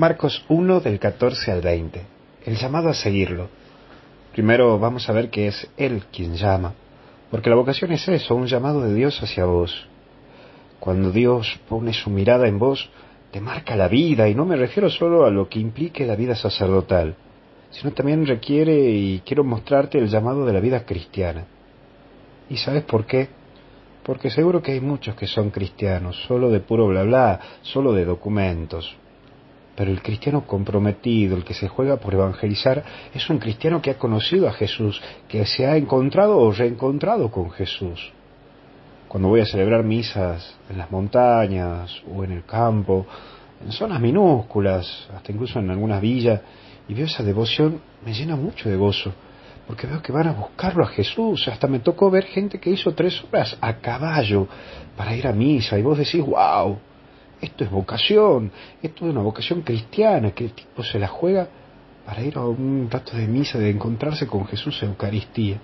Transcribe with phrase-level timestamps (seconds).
[0.00, 2.00] Marcos 1 del 14 al 20.
[2.46, 3.50] El llamado a seguirlo.
[4.32, 6.72] Primero vamos a ver que es Él quien llama,
[7.30, 9.86] porque la vocación es eso, un llamado de Dios hacia vos.
[10.78, 12.88] Cuando Dios pone su mirada en vos,
[13.30, 16.34] te marca la vida, y no me refiero solo a lo que implique la vida
[16.34, 17.14] sacerdotal,
[17.68, 21.44] sino también requiere y quiero mostrarte el llamado de la vida cristiana.
[22.48, 23.28] ¿Y sabes por qué?
[24.02, 28.06] Porque seguro que hay muchos que son cristianos, solo de puro bla bla, solo de
[28.06, 28.96] documentos,
[29.76, 32.84] pero el cristiano comprometido, el que se juega por evangelizar,
[33.14, 37.50] es un cristiano que ha conocido a Jesús, que se ha encontrado o reencontrado con
[37.50, 38.12] Jesús.
[39.08, 43.06] Cuando voy a celebrar misas en las montañas o en el campo,
[43.64, 46.40] en zonas minúsculas, hasta incluso en algunas villas,
[46.88, 49.12] y veo esa devoción, me llena mucho de gozo,
[49.66, 51.46] porque veo que van a buscarlo a Jesús.
[51.48, 54.48] Hasta me tocó ver gente que hizo tres horas a caballo
[54.96, 56.78] para ir a misa, y vos decís, wow,
[57.40, 58.50] esto es vocación,
[58.82, 61.48] esto es una vocación cristiana, que el tipo se la juega
[62.04, 65.58] para ir a un rato de misa, de encontrarse con Jesús en Eucaristía.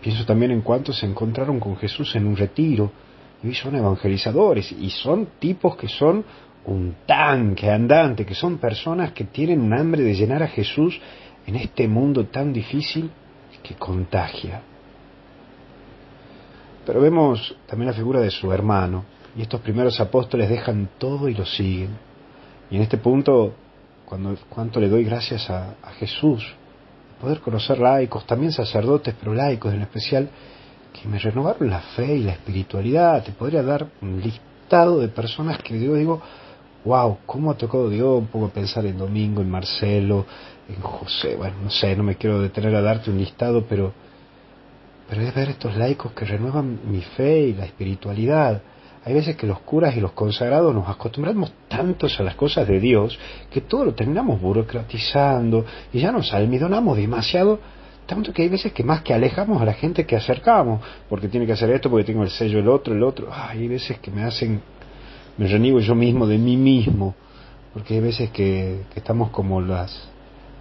[0.00, 2.92] Pienso también en cuántos se encontraron con Jesús en un retiro,
[3.42, 6.24] y son evangelizadores, y son tipos que son
[6.66, 10.98] un tanque andante, que son personas que tienen un hambre de llenar a Jesús
[11.46, 13.10] en este mundo tan difícil
[13.62, 14.62] que contagia.
[16.86, 19.04] Pero vemos también la figura de su hermano,
[19.36, 21.96] y estos primeros apóstoles dejan todo y lo siguen.
[22.70, 23.54] Y en este punto,
[24.04, 26.44] cuando, cuánto le doy gracias a, a Jesús,
[27.20, 30.28] poder conocer laicos, también sacerdotes, pero laicos en especial,
[30.92, 33.24] que me renovaron la fe y la espiritualidad.
[33.24, 36.22] Te podría dar un listado de personas que yo digo,
[36.84, 38.18] wow, ¿cómo ha tocado Dios?
[38.18, 40.26] Un poco pensar en Domingo, en Marcelo,
[40.68, 43.92] en José, bueno, no sé, no me quiero detener a darte un listado, pero,
[45.08, 48.62] pero es ver estos laicos que renuevan mi fe y la espiritualidad.
[49.04, 52.80] Hay veces que los curas y los consagrados nos acostumbramos tantos a las cosas de
[52.80, 53.18] Dios
[53.50, 57.60] que todo lo terminamos burocratizando y ya nos almidonamos demasiado,
[58.06, 61.44] tanto que hay veces que más que alejamos a la gente que acercamos, porque tiene
[61.44, 63.28] que hacer esto, porque tengo el sello el otro, el otro.
[63.30, 64.62] hay veces que me hacen,
[65.36, 67.14] me reniego yo mismo de mí mismo,
[67.74, 70.08] porque hay veces que, que estamos como las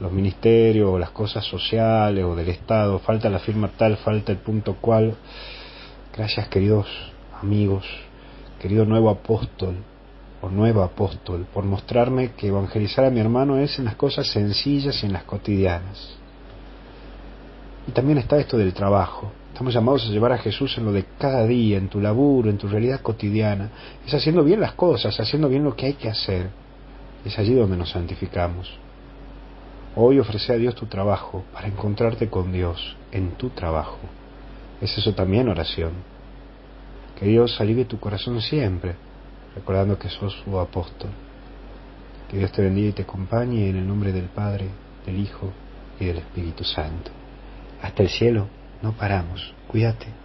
[0.00, 4.38] los ministerios o las cosas sociales o del Estado, falta la firma tal, falta el
[4.38, 5.14] punto cual.
[6.12, 6.86] Gracias queridos
[7.40, 7.84] amigos,
[8.64, 9.74] querido nuevo apóstol
[10.40, 15.02] o nuevo apóstol, por mostrarme que evangelizar a mi hermano es en las cosas sencillas
[15.02, 16.16] y en las cotidianas.
[17.86, 19.30] Y también está esto del trabajo.
[19.52, 22.56] Estamos llamados a llevar a Jesús en lo de cada día, en tu laburo, en
[22.56, 23.68] tu realidad cotidiana.
[24.06, 26.48] Es haciendo bien las cosas, haciendo bien lo que hay que hacer.
[27.22, 28.78] Es allí donde nos santificamos.
[29.94, 33.98] Hoy ofrece a Dios tu trabajo para encontrarte con Dios en tu trabajo.
[34.80, 36.13] ¿Es eso también oración?
[37.18, 38.96] Que Dios alivie tu corazón siempre,
[39.54, 41.10] recordando que sos su apóstol.
[42.30, 44.68] Que Dios te bendiga y te acompañe en el nombre del Padre,
[45.06, 45.52] del Hijo
[46.00, 47.10] y del Espíritu Santo.
[47.82, 48.48] Hasta el cielo,
[48.82, 49.54] no paramos.
[49.68, 50.23] Cuídate.